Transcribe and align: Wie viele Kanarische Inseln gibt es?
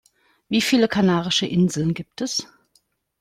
Wie 0.49 0.61
viele 0.61 0.87
Kanarische 0.87 1.45
Inseln 1.45 1.93
gibt 1.93 2.21
es? 2.21 2.47